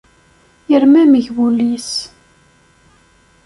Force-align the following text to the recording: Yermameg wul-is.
Yermameg 0.71 1.27
wul-is. 1.35 1.91